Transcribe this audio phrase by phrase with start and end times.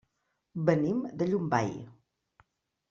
[0.69, 1.71] Venim de Llombai.